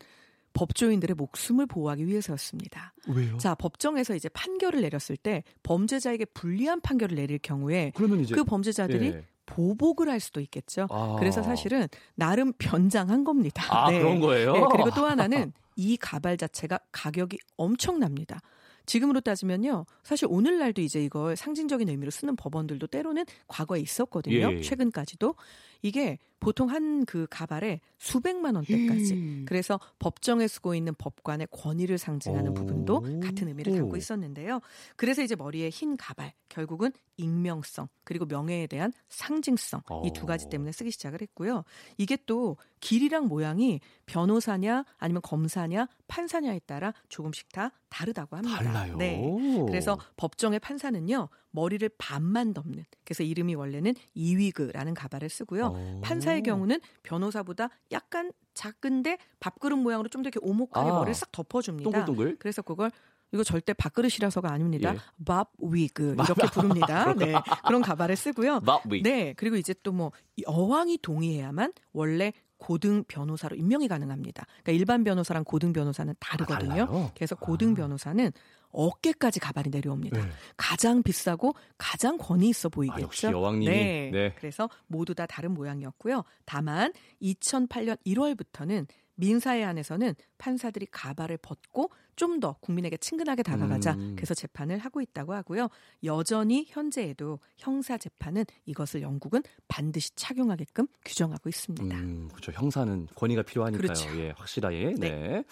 법조인들의 0.54 1.14
목숨을 1.14 1.66
보호하기 1.66 2.06
위해서였습니다. 2.06 2.94
왜요? 3.08 3.38
자, 3.38 3.54
법정에서 3.54 4.14
이제 4.14 4.28
판결을 4.28 4.80
내렸을 4.82 5.16
때 5.16 5.44
범죄자에게 5.62 6.26
불리한 6.26 6.80
판결을 6.80 7.16
내릴 7.16 7.38
경우에 7.38 7.92
그러면 7.94 8.20
이제 8.20 8.34
그 8.34 8.44
범죄자들이 8.44 9.06
예. 9.06 9.24
보복을 9.46 10.08
할 10.08 10.20
수도 10.20 10.40
있겠죠. 10.40 10.86
아. 10.90 11.16
그래서 11.18 11.42
사실은 11.42 11.88
나름 12.14 12.52
변장한 12.58 13.24
겁니다. 13.24 13.64
아 13.70 13.90
그런 13.90 14.20
거예요? 14.20 14.52
네, 14.52 14.60
그리고 14.70 14.90
또 14.90 15.06
하나는 15.06 15.52
이 15.76 15.96
가발 15.96 16.36
자체가 16.36 16.78
가격이 16.92 17.38
엄청납니다. 17.56 18.40
지금으로 18.86 19.20
따지면요. 19.20 19.86
사실 20.02 20.26
오늘날도 20.30 20.82
이제 20.82 21.02
이걸 21.02 21.36
상징적인 21.36 21.88
의미로 21.88 22.10
쓰는 22.10 22.34
법원들도 22.36 22.88
때로는 22.88 23.24
과거에 23.46 23.80
있었거든요. 23.80 24.52
예, 24.52 24.56
예. 24.56 24.60
최근까지도. 24.60 25.34
이게 25.82 26.18
보통 26.40 26.70
한 26.70 26.92
그 27.06 27.26
가발에 27.30 27.80
수백만 27.98 28.54
원대까지. 28.54 29.14
음. 29.14 29.44
그래서 29.46 29.78
법정에 29.98 30.46
쓰고 30.46 30.74
있는 30.74 30.94
법관의 30.96 31.48
권위를 31.50 31.98
상징하는 31.98 32.50
오. 32.50 32.54
부분도 32.54 33.00
같은 33.20 33.48
의미를 33.48 33.74
갖고 33.80 33.96
있었는데요. 33.96 34.60
그래서 34.96 35.22
이제 35.22 35.34
머리에 35.34 35.68
흰 35.68 35.96
가발, 35.96 36.32
결국은 36.48 36.92
익명성, 37.16 37.88
그리고 38.04 38.24
명예에 38.26 38.66
대한 38.68 38.92
상징성, 39.08 39.82
이 40.04 40.10
두 40.12 40.26
가지 40.26 40.46
오. 40.46 40.48
때문에 40.50 40.72
쓰기 40.72 40.90
시작을 40.90 41.20
했고요. 41.22 41.64
이게 41.98 42.16
또 42.26 42.56
길이랑 42.80 43.26
모양이 43.26 43.80
변호사냐, 44.06 44.84
아니면 44.98 45.22
검사냐, 45.22 45.86
판사냐에 46.08 46.60
따라 46.60 46.92
조금씩 47.08 47.50
다 47.52 47.72
다르다고 47.88 48.36
합니다. 48.36 48.62
달라요. 48.62 48.96
네. 48.96 49.20
그래서 49.66 49.98
법정의 50.16 50.60
판사는요 50.60 51.28
머리를 51.52 51.88
반만 51.98 52.52
덮는 52.52 52.84
그래서 53.04 53.22
이름이 53.22 53.54
원래는 53.54 53.94
이위그라는 54.14 54.94
가발을 54.94 55.28
쓰고요 55.28 55.66
오. 55.68 56.00
판사의 56.02 56.42
경우는 56.42 56.80
변호사보다 57.02 57.68
약간 57.92 58.32
작은데 58.54 59.18
밥그릇 59.40 59.78
모양으로 59.78 60.08
좀 60.08 60.22
더 60.22 60.28
이렇게 60.28 60.40
오목하게 60.42 60.90
아. 60.90 60.92
머리를 60.94 61.14
싹 61.14 61.30
덮어줍니다. 61.32 61.90
동글동글. 61.90 62.36
그래서 62.38 62.62
그걸 62.62 62.90
이거 63.32 63.42
절대 63.44 63.72
밥그릇이라서가 63.72 64.50
아닙니다. 64.50 64.94
예. 64.94 64.98
밥 65.24 65.50
위그 65.58 66.14
이렇게 66.14 66.46
부릅니다. 66.52 67.14
네 67.14 67.32
그런 67.66 67.80
가발을 67.80 68.14
쓰고요. 68.16 68.60
밥위. 68.60 69.02
네 69.02 69.32
그리고 69.36 69.56
이제 69.56 69.74
또 69.82 69.92
뭐 69.92 70.12
여왕이 70.46 70.98
동의해야만 71.02 71.72
원래 71.92 72.32
고등 72.58 73.02
변호사로 73.08 73.56
임명이 73.56 73.88
가능합니다. 73.88 74.44
그러니까 74.62 74.72
일반 74.72 75.02
변호사랑 75.02 75.44
고등 75.44 75.72
변호사는 75.72 76.14
다르거든요. 76.20 76.86
달라요? 76.86 77.10
그래서 77.16 77.34
고등 77.34 77.74
변호사는 77.74 78.30
어깨까지 78.72 79.40
가발이 79.40 79.70
내려옵니다. 79.70 80.20
네. 80.20 80.30
가장 80.56 81.02
비싸고 81.02 81.54
가장 81.78 82.18
권위 82.18 82.48
있어 82.48 82.68
보이겠죠. 82.68 82.98
아, 82.98 83.02
역시 83.02 83.26
여왕님이. 83.26 83.66
네. 83.74 84.10
네. 84.10 84.34
그래서 84.36 84.68
모두 84.86 85.14
다 85.14 85.26
다른 85.26 85.52
모양이었고요. 85.52 86.24
다만 86.44 86.92
2008년 87.20 87.96
1월부터는 88.06 88.86
민사에 89.14 89.62
한해서는 89.62 90.14
판사들이 90.38 90.86
가발을 90.90 91.38
벗고 91.38 91.90
좀 92.16 92.40
더 92.40 92.56
국민에게 92.60 92.96
친근하게 92.96 93.42
다가가자. 93.42 93.92
음. 93.92 94.14
그래서 94.16 94.34
재판을 94.34 94.78
하고 94.78 95.00
있다고 95.00 95.34
하고요. 95.34 95.68
여전히 96.02 96.66
현재에도 96.68 97.38
형사 97.56 97.96
재판은 97.96 98.44
이것을 98.66 99.02
영국은 99.02 99.42
반드시 99.68 100.14
착용하게끔 100.16 100.88
규정하고 101.04 101.48
있습니다. 101.48 101.96
음, 101.96 102.28
그렇죠. 102.28 102.52
형사는 102.52 103.06
권위가 103.14 103.42
필요하니까요. 103.42 103.80
그렇죠. 103.80 104.18
예, 104.18 104.30
확실하게. 104.36 104.94
네. 104.98 105.10
네. 105.10 105.44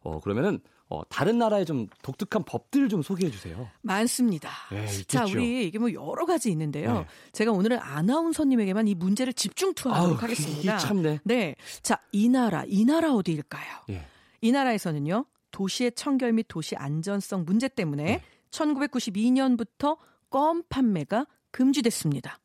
어, 0.00 0.20
그러면은 0.20 0.60
어, 0.90 1.02
다른 1.08 1.38
나라의 1.38 1.66
좀 1.66 1.86
독특한 2.02 2.44
법들 2.44 2.88
좀 2.88 3.02
소개해 3.02 3.30
주세요. 3.30 3.68
많습니다. 3.82 4.50
예, 4.72 4.84
있겠죠. 4.84 5.06
자, 5.06 5.24
우리 5.26 5.66
이게 5.66 5.78
뭐 5.78 5.92
여러 5.92 6.24
가지 6.24 6.50
있는데요. 6.50 7.00
네. 7.00 7.06
제가 7.32 7.52
오늘은 7.52 7.78
아나운서님에게만 7.78 8.88
이 8.88 8.94
문제를 8.94 9.34
집중 9.34 9.74
투하하도록 9.74 10.22
하겠습니다. 10.22 10.60
이게 10.60 10.78
참네. 10.78 11.20
네. 11.24 11.54
자, 11.82 12.00
이 12.12 12.28
나라, 12.28 12.64
이 12.66 12.84
나라 12.84 13.12
어디일까요? 13.12 13.82
예. 13.90 14.06
이 14.40 14.50
나라에서는요, 14.50 15.26
도시의 15.50 15.92
청결 15.92 16.32
및 16.32 16.46
도시 16.48 16.74
안전성 16.76 17.44
문제 17.44 17.68
때문에 17.68 18.04
네. 18.04 18.22
1992년부터 18.50 19.98
껌 20.30 20.62
판매가 20.68 21.26
금지됐습니다. 21.50 22.38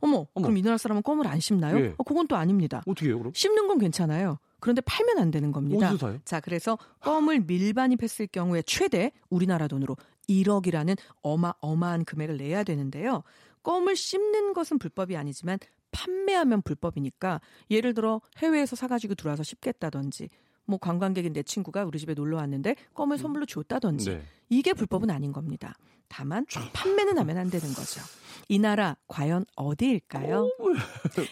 어머, 0.00 0.26
어머. 0.34 0.46
그럼 0.46 0.56
이 0.56 0.62
나라 0.62 0.78
사람은 0.78 1.02
껌을 1.02 1.26
안 1.26 1.40
씹나요? 1.40 1.78
예. 1.78 1.94
어, 1.98 2.02
그건 2.04 2.26
또 2.26 2.36
아닙니다. 2.36 2.82
어떻게 2.86 3.08
해요, 3.08 3.18
그럼? 3.18 3.32
씹는 3.34 3.68
건 3.68 3.78
괜찮아요. 3.78 4.38
그런데 4.62 4.80
팔면 4.80 5.18
안 5.18 5.32
되는 5.32 5.50
겁니다. 5.50 5.88
어디서 5.88 6.06
사요? 6.06 6.18
자, 6.24 6.38
그래서 6.38 6.78
껌을 7.00 7.40
밀반입했을 7.40 8.28
경우에 8.28 8.62
최대 8.62 9.10
우리나라 9.28 9.66
돈으로 9.66 9.96
1억이라는 10.28 10.96
어마어마한 11.22 12.04
금액을 12.04 12.36
내야 12.36 12.62
되는데요. 12.62 13.24
껌을 13.64 13.96
씹는 13.96 14.52
것은 14.52 14.78
불법이 14.78 15.16
아니지만 15.16 15.58
판매하면 15.90 16.62
불법이니까 16.62 17.40
예를 17.70 17.92
들어 17.92 18.20
해외에서 18.38 18.76
사가지고 18.76 19.16
들어와서 19.16 19.42
씹겠다든지 19.42 20.28
뭐 20.64 20.78
관광객인 20.78 21.32
내 21.32 21.42
친구가 21.42 21.84
우리 21.84 21.98
집에 21.98 22.14
놀러 22.14 22.36
왔는데 22.38 22.76
껌을 22.94 23.18
선물로 23.18 23.46
줬다든지 23.46 24.10
네. 24.10 24.22
이게 24.48 24.72
불법은 24.72 25.10
아닌 25.10 25.32
겁니다. 25.32 25.74
다만 26.08 26.44
판매는 26.74 27.16
하면 27.16 27.38
안 27.38 27.48
되는 27.48 27.66
거죠. 27.72 28.02
이 28.48 28.58
나라 28.58 28.96
과연 29.08 29.46
어디일까요? 29.56 30.46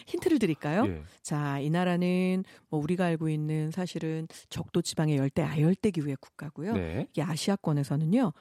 힌트를 0.07 0.39
드릴까요? 0.39 0.85
예. 0.87 1.03
자, 1.21 1.59
이 1.59 1.69
나라는 1.69 2.43
뭐 2.69 2.79
우리가 2.79 3.05
알고 3.05 3.29
있는 3.29 3.69
사실은 3.69 4.27
적도 4.49 4.81
지방의 4.81 5.17
열대 5.17 5.43
아열대 5.43 5.91
기후의 5.91 6.17
국가고요. 6.19 6.73
네. 6.73 7.07
이 7.15 7.21
아시아권에서는요. 7.21 8.33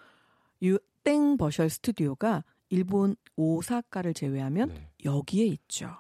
유땡 0.63 1.37
버셜 1.37 1.69
스튜디오가 1.69 2.43
일본 2.71 3.17
오사카를 3.37 4.15
제외하면 4.15 4.69
네. 4.69 4.89
여기에 5.05 5.45
있죠. 5.47 5.95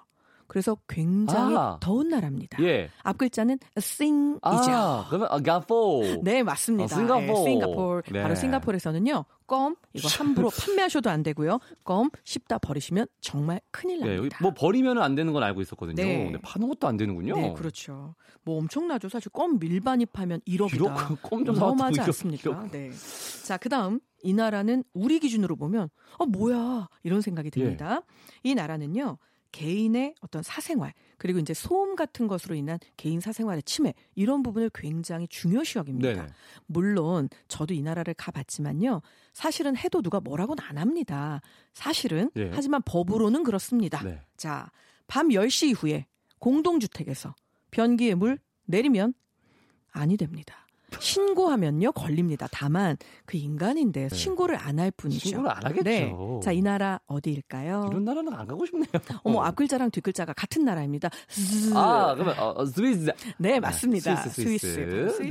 그래서 0.50 0.76
굉장히 0.88 1.56
아. 1.56 1.78
더운 1.80 2.08
나라입니다. 2.08 2.60
예. 2.64 2.90
앞 3.04 3.18
글자는 3.18 3.60
싱이죠. 3.78 4.40
아, 4.42 5.06
그러면 5.08 5.28
아, 5.30 5.38
가포. 5.40 6.02
네, 6.24 6.42
맞습니다. 6.42 6.92
아, 6.92 6.98
싱가포르. 6.98 7.24
네, 7.24 7.44
싱가포르. 7.44 8.02
네. 8.10 8.22
바로 8.22 8.34
싱가포르에서는요. 8.34 9.24
껌 9.46 9.76
이거 9.92 10.08
함부로 10.08 10.50
판매하셔도 10.58 11.08
안 11.08 11.22
되고요. 11.22 11.60
껌 11.84 12.10
씹다 12.24 12.58
버리시면 12.58 13.06
정말 13.20 13.60
큰일 13.70 14.00
예, 14.00 14.06
납니다. 14.06 14.24
여기 14.24 14.42
뭐 14.42 14.52
버리면 14.52 15.00
안 15.00 15.14
되는 15.14 15.32
건 15.32 15.44
알고 15.44 15.60
있었거든요. 15.60 15.94
네. 15.94 16.24
근데 16.24 16.40
파는 16.42 16.68
것도 16.68 16.88
안 16.88 16.96
되는군요. 16.96 17.36
네, 17.36 17.54
그렇죠. 17.56 18.16
뭐 18.42 18.58
엄청나죠. 18.58 19.08
사실 19.08 19.30
껌 19.30 19.60
밀반입 19.60 20.18
하면 20.18 20.40
1억이다. 20.48 21.22
껌좀 21.22 21.54
사왔다고 21.54 22.02
않습니까? 22.02 22.66
네. 22.72 22.90
자, 23.44 23.56
그다음 23.56 24.00
이 24.22 24.32
나라는 24.32 24.84
우리 24.94 25.18
기준으로 25.20 25.56
보면 25.56 25.90
어 26.18 26.26
뭐야 26.26 26.88
이런 27.02 27.20
생각이 27.20 27.50
듭니다. 27.50 28.02
예. 28.44 28.50
이 28.50 28.54
나라는요. 28.54 29.18
개인의 29.52 30.14
어떤 30.20 30.42
사생활 30.42 30.92
그리고 31.18 31.38
이제 31.38 31.54
소음 31.54 31.96
같은 31.96 32.28
것으로 32.28 32.54
인한 32.54 32.78
개인 32.96 33.20
사생활의 33.20 33.62
침해 33.64 33.94
이런 34.14 34.42
부분을 34.42 34.70
굉장히 34.72 35.28
중요시 35.28 35.78
여깁니다. 35.78 36.14
네네. 36.14 36.26
물론 36.66 37.28
저도 37.48 37.74
이 37.74 37.82
나라를 37.82 38.14
가봤지만요. 38.14 39.02
사실은 39.32 39.76
해도 39.76 40.02
누가 40.02 40.20
뭐라고는 40.20 40.62
안 40.64 40.78
합니다. 40.78 41.40
사실은 41.74 42.30
예. 42.36 42.50
하지만 42.52 42.82
법으로는 42.84 43.42
그렇습니다. 43.42 44.02
네. 44.02 44.20
자, 44.36 44.70
밤 45.06 45.28
10시 45.28 45.68
이후에 45.70 46.06
공동주택에서 46.38 47.34
변기에 47.70 48.14
물 48.14 48.38
내리면 48.66 49.14
아니 49.92 50.16
됩니다. 50.16 50.66
신고하면요 50.98 51.92
걸립니다. 51.92 52.48
다만 52.50 52.96
그 53.26 53.36
인간인데 53.36 54.08
네. 54.08 54.14
신고를 54.14 54.56
안 54.56 54.80
할 54.80 54.90
뿐이죠. 54.90 55.28
신고를 55.28 55.50
안 55.50 55.64
하겠죠. 55.64 55.82
네. 55.82 56.14
자, 56.42 56.52
이 56.52 56.62
나라 56.62 56.98
어디일까요? 57.06 57.88
이런 57.90 58.04
나라는 58.04 58.32
안 58.32 58.46
가고 58.46 58.64
싶네요. 58.64 58.88
어머, 59.22 59.42
앞글자랑 59.44 59.90
뒷글자가 59.90 60.32
같은 60.32 60.64
나라입니다. 60.64 61.10
스. 61.28 61.72
아, 61.76 62.14
그러면 62.14 62.38
어, 62.38 62.54
어, 62.56 62.64
스위스. 62.64 63.12
네, 63.38 63.60
맞습니다. 63.60 64.16
스위스, 64.16 64.42
스위스. 64.42 64.74
스위스. 64.74 65.16
스위스죠. 65.16 65.26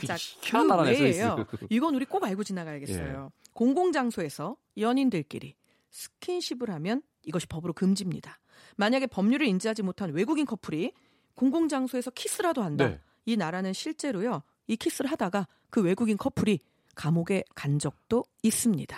네. 0.00 0.06
자, 0.06 0.16
그 0.50 0.56
나라네. 0.56 0.94
스위스. 0.96 1.22
이건 1.70 1.94
우리 1.94 2.04
꼭 2.04 2.24
알고 2.24 2.42
지나가야겠어요. 2.42 3.30
예. 3.32 3.50
공공장소에서 3.52 4.56
연인들끼리 4.76 5.54
스킨십을 5.90 6.70
하면 6.70 7.02
이것이 7.22 7.46
법으로 7.46 7.72
금지입니다. 7.72 8.40
만약에 8.76 9.06
법률을 9.06 9.46
인지하지 9.46 9.82
못한 9.82 10.10
외국인 10.12 10.46
커플이 10.46 10.92
공공장소에서 11.34 12.10
키스라도 12.10 12.62
한다. 12.62 12.88
네. 12.88 13.00
이 13.26 13.36
나라는 13.36 13.72
실제로요. 13.72 14.42
이 14.66 14.76
키스를 14.76 15.10
하다가 15.10 15.46
그 15.70 15.82
외국인 15.82 16.16
커플이 16.16 16.58
감옥에 16.94 17.42
간 17.54 17.78
적도 17.78 18.24
있습니다. 18.42 18.96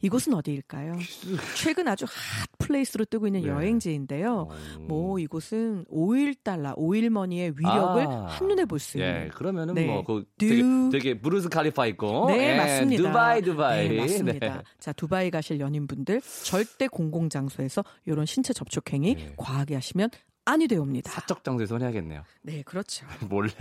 이곳은 0.00 0.32
어디일까요? 0.32 0.96
최근 1.62 1.86
아주 1.88 2.06
hot 2.08 2.12
place로 2.58 3.04
뜨고 3.04 3.26
있는 3.26 3.42
네. 3.42 3.48
여행지인데요. 3.48 4.48
어. 4.50 4.78
뭐 4.80 5.18
이곳은 5.18 5.84
오일 5.88 6.34
달러, 6.36 6.72
오일 6.78 7.10
머니의 7.10 7.52
위력을 7.58 8.06
아. 8.06 8.24
한눈에 8.30 8.64
볼 8.64 8.78
수 8.78 8.96
있는 8.96 9.24
예, 9.26 9.28
그러면은 9.28 9.74
네. 9.74 9.84
뭐, 9.86 10.02
그 10.02 10.24
두- 10.38 10.48
되게, 10.48 10.62
되게 10.90 11.20
부르즈 11.20 11.50
칼리파 11.50 11.86
있고. 11.88 12.28
네, 12.28 12.52
예, 12.52 12.56
맞습니다. 12.56 13.02
두바이, 13.02 13.42
두바이. 13.42 13.88
네, 13.90 14.00
맞습니다. 14.00 14.54
네. 14.56 14.62
자, 14.78 14.92
두바이 14.94 15.30
가실 15.30 15.60
연인분들 15.60 16.22
절대 16.44 16.88
공공 16.88 17.28
장소에서 17.28 17.84
이런 18.06 18.24
신체 18.24 18.54
접촉 18.54 18.90
행위 18.90 19.14
네. 19.16 19.34
과하게 19.36 19.74
하시면 19.74 20.08
아니 20.46 20.68
되옵니다. 20.68 21.10
사적 21.10 21.42
장소에서 21.42 21.78
해야겠네요. 21.78 22.22
네, 22.42 22.62
그렇죠. 22.62 23.06
몰래. 23.28 23.52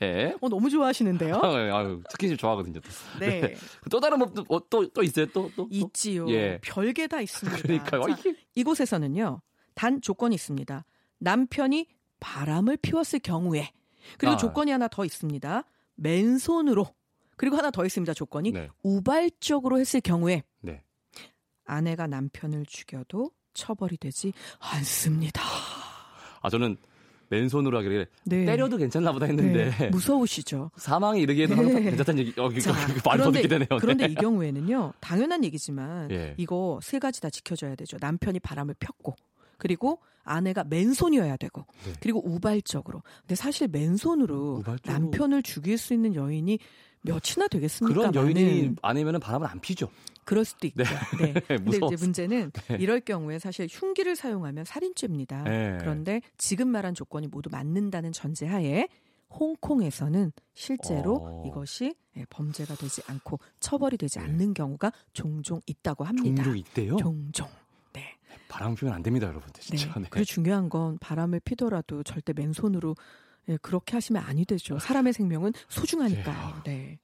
네. 0.00 0.34
어, 0.40 0.48
너무 0.48 0.68
좋아하시는데요? 0.68 1.36
아유, 1.42 2.02
스킨십 2.10 2.38
좋아하거든요. 2.38 2.80
또. 2.80 2.90
네. 3.20 3.54
또 3.90 4.00
다른 4.00 4.18
법도 4.18 4.44
어, 4.48 4.68
또, 4.68 4.88
또 4.88 5.02
있어요? 5.02 5.26
또, 5.26 5.50
또? 5.54 5.68
또? 5.68 5.68
있지요. 5.70 6.28
예. 6.30 6.58
별게 6.62 7.06
다 7.06 7.20
있습니다. 7.20 7.74
이게 8.08 8.34
이곳에서는요. 8.54 9.40
단 9.74 10.00
조건이 10.00 10.34
있습니다. 10.34 10.84
남편이 11.18 11.88
바람을 12.20 12.78
피웠을 12.78 13.20
경우에 13.20 13.70
그리고 14.18 14.34
아. 14.34 14.36
조건이 14.36 14.70
하나 14.70 14.88
더 14.88 15.04
있습니다. 15.04 15.64
맨손으로 15.96 16.86
그리고 17.36 17.56
하나 17.56 17.70
더 17.70 17.84
있습니다. 17.84 18.14
조건이 18.14 18.52
네. 18.52 18.68
우발적으로 18.82 19.78
했을 19.78 20.00
경우에 20.00 20.42
네. 20.60 20.82
아내가 21.64 22.06
남편을 22.06 22.66
죽여도 22.66 23.30
처벌이 23.54 23.96
되지 23.96 24.32
않습니다. 24.58 25.42
아 26.44 26.50
저는 26.50 26.76
맨손으로 27.30 27.78
하길래 27.78 28.04
네. 28.24 28.44
때려도 28.44 28.76
괜찮나 28.76 29.10
보다 29.10 29.24
했는데 29.24 29.70
네, 29.70 29.88
무서우시죠. 29.88 30.70
사망에 30.76 31.20
이르기에는 31.20 31.56
항상 31.56 31.76
네. 31.76 31.90
괜찮다는 31.90 32.20
얘기 32.20 32.38
어, 32.38 32.50
이거 32.50 32.60
자, 32.60 32.72
더 33.02 33.10
그런데, 33.16 33.48
되네요. 33.48 33.66
네. 33.70 33.78
그런데 33.80 34.04
이 34.04 34.14
경우에는요, 34.14 34.92
당연한 35.00 35.42
얘기지만 35.42 36.10
예. 36.10 36.34
이거 36.36 36.78
세 36.82 36.98
가지 36.98 37.22
다 37.22 37.30
지켜줘야 37.30 37.76
되죠. 37.76 37.96
남편이 37.98 38.40
바람을 38.40 38.74
폈고, 38.78 39.16
그리고 39.58 40.00
아내가 40.22 40.64
맨손이어야 40.64 41.36
되고, 41.36 41.66
네. 41.86 41.92
그리고 42.00 42.22
우발적으로. 42.26 43.02
근데 43.20 43.34
사실 43.34 43.68
맨손으로 43.68 44.56
우발적으로. 44.60 44.92
남편을 45.00 45.42
죽일 45.42 45.76
수 45.78 45.92
있는 45.92 46.14
여인이 46.14 46.58
몇이나 47.02 47.48
되겠습니까? 47.50 48.10
그런 48.10 48.14
여인이. 48.14 48.76
아니면 48.80 49.20
바람은 49.20 49.46
안 49.46 49.60
피죠. 49.60 49.90
그럴 50.24 50.46
수도 50.46 50.66
있죠. 50.68 50.84
네. 51.20 51.34
근데 51.46 51.58
무서워서. 51.58 51.94
이제 51.94 52.02
문제는 52.02 52.50
이럴 52.78 53.00
경우에 53.00 53.38
사실 53.38 53.68
흉기를 53.70 54.16
사용하면 54.16 54.64
살인죄입니다. 54.64 55.42
네. 55.42 55.76
그런데 55.80 56.22
지금 56.38 56.68
말한 56.68 56.94
조건이 56.94 57.26
모두 57.26 57.50
맞는다는 57.52 58.12
전제하에 58.12 58.88
홍콩에서는 59.28 60.32
실제로 60.54 61.16
어. 61.16 61.44
이것이 61.46 61.94
예, 62.16 62.24
범죄가 62.30 62.74
되지 62.76 63.02
않고 63.08 63.40
처벌이 63.60 63.96
되지 63.98 64.18
네. 64.18 64.24
않는 64.24 64.54
경우가 64.54 64.92
종종 65.12 65.60
있다고 65.66 66.04
합니다. 66.04 66.42
종종 66.42 66.56
있대요. 66.56 66.96
종종. 66.96 67.48
네. 68.36 68.44
바람 68.48 68.74
피면 68.74 68.94
안 68.94 69.02
됩니다, 69.02 69.26
여러분들. 69.26 69.62
네. 69.62 69.76
진짜. 69.76 69.98
네. 69.98 70.06
그리고 70.10 70.24
중요한 70.24 70.68
건 70.68 70.98
바람을 70.98 71.40
피더라도 71.40 72.02
절대 72.02 72.32
맨손으로 72.32 72.94
예, 73.48 73.58
그렇게 73.58 73.92
하시면 73.96 74.22
아니 74.22 74.44
되죠. 74.44 74.78
사람의 74.78 75.12
생명은 75.12 75.52
소중하니까요. 75.68 76.62
네. 76.64 76.98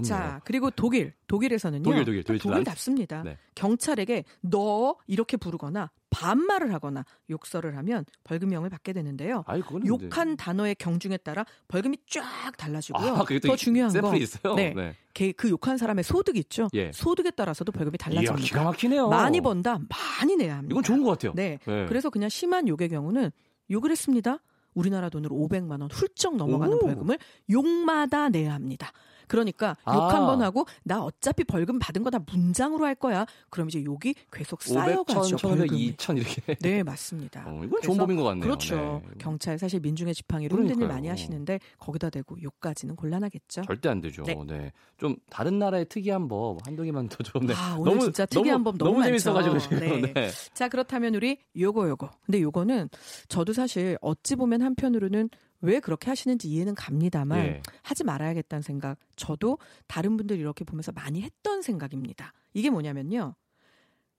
무섭네요. 0.00 0.28
자, 0.28 0.40
그리고 0.44 0.70
독일. 0.70 1.12
독일에서는요. 1.26 1.82
독일, 1.82 2.04
독일, 2.04 2.22
도이칠란드. 2.24 2.64
답습니다. 2.64 3.22
네. 3.22 3.36
경찰에게 3.54 4.24
너 4.42 4.96
이렇게 5.06 5.36
부르거나 5.36 5.90
반말을 6.10 6.72
하거나 6.72 7.04
욕설을 7.30 7.76
하면 7.78 8.04
벌금형을 8.24 8.70
받게 8.70 8.92
되는데요. 8.92 9.42
그거는 9.46 9.86
욕한 9.86 10.36
단어의 10.36 10.74
경중에 10.76 11.18
따라 11.18 11.44
벌금이 11.68 11.98
쫙 12.08 12.56
달라지고요. 12.56 13.14
아, 13.16 13.24
더 13.42 13.56
중요한 13.56 13.92
건 13.92 14.02
샘플이 14.02 14.22
있어요. 14.22 14.54
네. 14.54 14.94
걔- 15.14 15.32
그 15.32 15.50
욕한 15.50 15.76
사람의 15.76 16.04
소득 16.04 16.36
있죠. 16.36 16.68
예. 16.74 16.90
소득에 16.92 17.30
따라서도 17.32 17.72
벌금이 17.72 17.96
이야, 18.00 18.08
기가 18.20 18.22
달라집니다. 18.32 18.64
막히네요. 18.64 19.08
많이 19.08 19.40
번다 19.40 19.78
많이 20.20 20.36
내야 20.36 20.56
합니다. 20.58 20.72
이건 20.72 20.82
좋은 20.82 21.02
것 21.02 21.10
같아요. 21.10 21.32
네. 21.34 21.58
네. 21.66 21.86
그래서 21.86 22.08
그냥 22.10 22.28
심한 22.28 22.68
욕의 22.68 22.88
경우는 22.88 23.30
욕을 23.70 23.90
했습니다. 23.90 24.38
우리나라 24.74 25.08
돈으로 25.08 25.34
500만 25.36 25.80
원 25.80 25.88
훌쩍 25.90 26.36
넘어가는 26.36 26.74
오. 26.76 26.78
벌금을 26.80 27.18
욕마다 27.50 28.28
내야 28.28 28.52
합니다. 28.54 28.92
그러니까 29.28 29.76
욕 29.88 29.94
아. 30.02 30.08
한번 30.14 30.42
하고 30.42 30.66
나 30.84 31.02
어차피 31.02 31.44
벌금 31.44 31.78
받은 31.78 32.02
거 32.02 32.10
다 32.10 32.18
문장으로 32.32 32.84
할 32.86 32.94
거야. 32.94 33.26
그럼 33.50 33.68
이제 33.68 33.82
욕이 33.84 34.14
계속 34.32 34.60
500, 34.60 34.66
1000, 34.66 34.74
쌓여가죠. 34.74 35.36
1500, 35.36 35.58
벌금이. 35.58 35.84
2000 35.86 36.16
이렇게. 36.16 36.54
네 36.60 36.82
맞습니다. 36.82 37.44
어, 37.46 37.62
이건 37.64 37.82
좋은 37.82 37.98
법인 37.98 38.16
것 38.16 38.22
같네요. 38.24 38.42
그렇죠. 38.44 39.02
네. 39.06 39.14
경찰 39.18 39.58
사실 39.58 39.80
민중의 39.80 40.14
지팡이로 40.14 40.54
힘든 40.56 40.68
일 40.70 40.74
그러니까요. 40.76 40.96
많이 40.96 41.08
하시는데 41.08 41.58
거기다 41.78 42.10
대고 42.10 42.40
욕까지는 42.42 42.94
곤란하겠죠. 42.96 43.62
절대 43.62 43.88
안 43.88 44.00
되죠. 44.00 44.22
네. 44.22 44.34
네. 44.46 44.72
좀 44.98 45.16
다른 45.28 45.58
나라의 45.58 45.86
특이한 45.88 46.28
법 46.28 46.64
한두 46.66 46.84
개만 46.84 47.08
더 47.08 47.16
좀. 47.24 47.46
네. 47.46 47.54
아, 47.56 47.76
오늘 47.78 47.98
진짜 48.00 48.24
특이한 48.26 48.62
법 48.64 48.78
너무 48.78 48.92
많죠. 48.98 49.06
재밌어가지고 49.08 49.58
지금. 49.58 49.80
네. 49.80 50.12
네. 50.14 50.30
자 50.54 50.68
그렇다면 50.68 51.14
우리 51.16 51.38
요거 51.58 51.88
요거. 51.88 52.10
근데 52.24 52.40
요거는 52.40 52.88
저도 53.28 53.52
사실 53.52 53.98
어찌 54.00 54.36
보면 54.36 54.62
한편으로는 54.62 55.28
왜 55.60 55.80
그렇게 55.80 56.10
하시는지 56.10 56.48
이해는 56.48 56.74
갑니다만 56.74 57.38
예. 57.38 57.62
하지 57.82 58.04
말아야겠다는 58.04 58.62
생각. 58.62 58.98
저도 59.16 59.58
다른 59.86 60.16
분들 60.16 60.38
이렇게 60.38 60.64
보면서 60.64 60.92
많이 60.92 61.22
했던 61.22 61.62
생각입니다. 61.62 62.32
이게 62.54 62.70
뭐냐면요. 62.70 63.34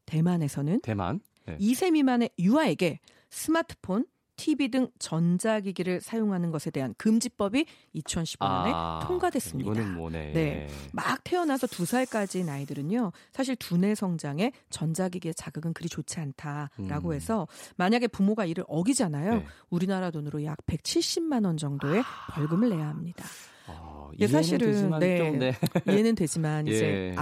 대만에서는 0.06 0.82
대만. 0.82 1.20
네. 1.46 1.58
2세 1.58 1.92
미만의 1.92 2.32
유아에게 2.40 3.00
스마트폰, 3.30 4.06
TV 4.38 4.70
등 4.70 4.88
전자기기를 5.00 6.00
사용하는 6.00 6.52
것에 6.52 6.72
대한 6.72 6.94
금지법이 6.98 7.66
2015년에 7.96 9.08
통과됐습니다. 9.08 9.70
아, 9.70 9.74
이거는 9.74 9.94
뭐 9.96 10.10
네. 10.10 10.32
네. 10.32 10.68
막 10.94 11.22
태어나서 11.24 11.68
두 11.68 11.86
살까지인 11.86 12.48
아이들은요, 12.48 13.12
사실 13.34 13.56
두뇌 13.56 13.96
성장에 13.96 14.54
전자기기의 14.70 15.34
자극은 15.34 15.74
그리 15.74 15.90
좋지 15.90 16.20
않다라고 16.20 17.10
음. 17.10 17.14
해서 17.14 17.48
만약에 17.76 18.08
부모가 18.08 18.46
이를 18.46 18.64
어기잖아요. 18.68 19.36
네. 19.36 19.46
우리나라 19.70 20.12
돈으로 20.12 20.44
약 20.46 20.58
170만 20.68 21.46
원 21.46 21.58
정도의 21.58 22.04
벌금을 22.34 22.70
내야 22.70 22.88
합니다. 22.88 23.26
아, 23.66 24.10
이해는 24.18 24.32
사실은, 24.32 24.72
되지만 24.72 25.00
네. 25.00 25.18
좀, 25.18 25.40
네. 25.40 25.54
이해는 25.88 26.16
되지만 26.16 26.68
이제 26.68 27.14
예. 27.14 27.16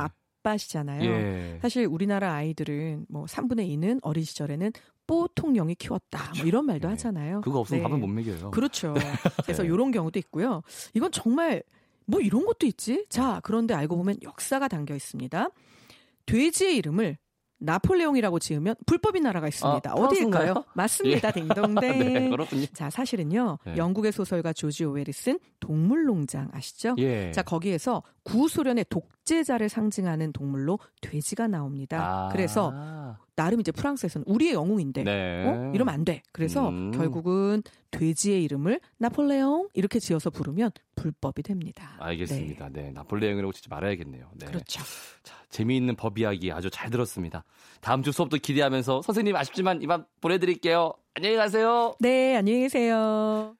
아빠시잖아요. 0.45 1.03
예. 1.03 1.59
사실 1.61 1.85
우리나라 1.85 2.33
아이들은 2.35 3.07
뭐 3.09 3.25
3분의 3.25 3.67
2는 3.69 3.99
어린 4.03 4.23
시절에는 4.23 4.71
뽀통령이 5.07 5.75
키웠다. 5.75 6.33
뭐 6.37 6.45
이런 6.45 6.65
말도 6.65 6.87
네. 6.87 6.93
하잖아요. 6.93 7.41
그거 7.41 7.59
없으면 7.59 7.79
네. 7.79 7.83
밥을 7.83 7.97
못 7.97 8.07
먹여요. 8.07 8.51
그렇죠. 8.51 8.93
그래서 9.43 9.63
네. 9.63 9.69
이런 9.69 9.91
경우도 9.91 10.19
있고요. 10.19 10.61
이건 10.93 11.11
정말 11.11 11.63
뭐 12.05 12.21
이런 12.21 12.45
것도 12.45 12.65
있지? 12.67 13.05
자, 13.09 13.39
그런데 13.43 13.73
알고 13.73 13.97
보면 13.97 14.17
역사가 14.21 14.67
담겨 14.67 14.95
있습니다. 14.95 15.49
돼지의 16.27 16.77
이름을 16.77 17.17
나폴레옹이라고 17.59 18.39
지으면 18.39 18.75
불법인 18.85 19.23
나라가 19.23 19.47
있습니다. 19.47 19.89
아, 19.89 19.93
어디일까요? 19.93 20.65
맞습니다. 20.73 21.31
딩동댕. 21.33 21.99
네, 21.99 22.29
그렇군요. 22.29 22.65
자, 22.73 22.89
사실은요. 22.89 23.59
네. 23.65 23.77
영국의 23.77 24.11
소설가 24.11 24.53
조지 24.53 24.85
오웰이 24.85 25.05
쓴 25.11 25.39
동물농장 25.59 26.49
아시죠? 26.53 26.95
예. 26.97 27.31
자, 27.31 27.41
거기에서 27.41 28.03
구소련의 28.23 28.85
독재자를 28.89 29.69
상징하는 29.69 30.31
동물로 30.33 30.79
돼지가 31.01 31.47
나옵니다. 31.47 32.27
아. 32.27 32.29
그래서 32.31 32.73
나름 33.35 33.59
이제 33.59 33.71
프랑스에서는 33.71 34.25
우리의 34.27 34.53
영웅인데 34.53 35.03
네. 35.03 35.45
어? 35.45 35.71
이러면 35.73 35.93
안 35.93 36.05
돼. 36.05 36.21
그래서 36.31 36.69
음. 36.69 36.91
결국은 36.91 37.63
돼지의 37.91 38.43
이름을 38.43 38.79
나폴레옹 38.97 39.69
이렇게 39.73 39.99
지어서 39.99 40.29
부르면 40.29 40.71
불법이 40.95 41.43
됩니다. 41.43 41.95
알겠습니다. 41.99 42.69
네. 42.69 42.91
나폴레옹이라고 42.91 43.51
치지 43.51 43.69
말아야겠네요. 43.69 44.29
네. 44.35 44.45
네. 44.45 44.51
그렇죠. 44.51 44.81
자, 45.23 45.35
재미있는 45.49 45.95
법 45.95 46.17
이야기 46.17 46.51
아주 46.51 46.69
잘 46.69 46.89
들었습니다. 46.89 47.43
다음 47.81 48.03
주 48.03 48.11
수업도 48.11 48.37
기대하면서 48.37 49.01
선생님 49.01 49.35
아쉽지만 49.35 49.81
이만 49.81 50.05
보내드릴게요. 50.21 50.93
안녕히 51.13 51.35
가세요. 51.35 51.95
네, 51.99 52.35
안녕히 52.37 52.61
계세요. 52.61 53.55